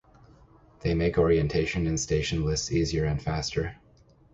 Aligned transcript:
They 0.79 0.95
make 0.95 1.19
orientation 1.19 1.85
in 1.85 1.95
station 1.99 2.43
lists 2.43 2.71
easier 2.71 3.05
and 3.05 3.21
faster. 3.21 3.75